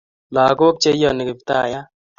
lagok 0.35 0.75
cheiyani 0.81 1.23
kiptaiyat 1.27 1.87